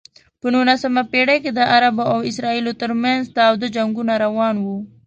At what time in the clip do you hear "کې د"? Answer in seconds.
1.43-1.59